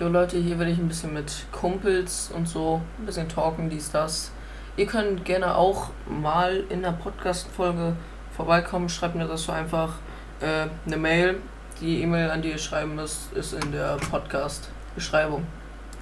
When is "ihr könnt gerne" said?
4.78-5.54